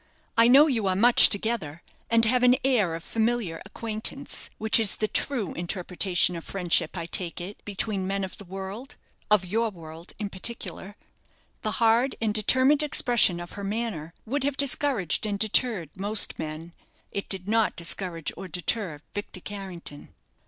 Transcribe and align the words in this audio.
I 0.35 0.47
know 0.47 0.65
you 0.65 0.87
are 0.87 0.95
much 0.95 1.29
together, 1.29 1.83
and 2.09 2.25
have 2.25 2.41
an 2.41 2.55
air 2.65 2.95
of 2.95 3.03
familiar 3.03 3.61
acquaintance, 3.67 4.49
which 4.57 4.79
is 4.79 4.95
the 4.95 5.07
true 5.07 5.53
interpretation 5.53 6.35
of 6.35 6.43
friendship, 6.43 6.97
I 6.97 7.05
take 7.05 7.39
it, 7.39 7.63
between 7.65 8.07
men 8.07 8.23
of 8.23 8.39
the 8.39 8.45
world 8.45 8.95
of 9.29 9.45
your 9.45 9.69
world 9.69 10.13
in 10.17 10.31
particular." 10.31 10.95
The 11.61 11.73
hard 11.73 12.15
and 12.19 12.33
determined 12.33 12.81
expression 12.81 13.39
of 13.39 13.51
her 13.51 13.63
manner 13.63 14.15
would 14.25 14.43
have 14.43 14.57
discouraged 14.57 15.27
and 15.27 15.37
deterred 15.37 15.91
most 15.95 16.39
men. 16.39 16.73
It 17.11 17.29
did 17.29 17.47
not 17.47 17.75
discourage 17.75 18.31
or 18.35 18.47
deter 18.47 19.01
Victor 19.13 19.39
Carrington. 19.39 20.09